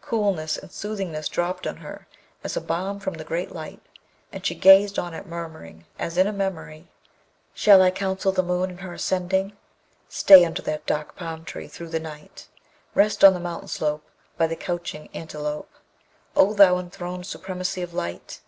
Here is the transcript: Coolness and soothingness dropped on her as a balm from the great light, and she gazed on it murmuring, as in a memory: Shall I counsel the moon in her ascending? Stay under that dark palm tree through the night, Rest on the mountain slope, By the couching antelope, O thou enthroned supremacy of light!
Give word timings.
Coolness 0.00 0.56
and 0.56 0.70
soothingness 0.70 1.28
dropped 1.28 1.66
on 1.66 1.78
her 1.78 2.06
as 2.44 2.56
a 2.56 2.60
balm 2.60 3.00
from 3.00 3.14
the 3.14 3.24
great 3.24 3.50
light, 3.50 3.80
and 4.32 4.46
she 4.46 4.54
gazed 4.54 4.96
on 4.96 5.12
it 5.12 5.26
murmuring, 5.26 5.86
as 5.98 6.16
in 6.16 6.28
a 6.28 6.32
memory: 6.32 6.86
Shall 7.52 7.82
I 7.82 7.90
counsel 7.90 8.30
the 8.30 8.44
moon 8.44 8.70
in 8.70 8.78
her 8.78 8.92
ascending? 8.92 9.56
Stay 10.08 10.44
under 10.44 10.62
that 10.62 10.86
dark 10.86 11.16
palm 11.16 11.44
tree 11.44 11.66
through 11.66 11.88
the 11.88 11.98
night, 11.98 12.46
Rest 12.94 13.24
on 13.24 13.34
the 13.34 13.40
mountain 13.40 13.66
slope, 13.66 14.04
By 14.38 14.46
the 14.46 14.54
couching 14.54 15.08
antelope, 15.14 15.72
O 16.36 16.52
thou 16.54 16.78
enthroned 16.78 17.26
supremacy 17.26 17.82
of 17.82 17.92
light! 17.92 18.38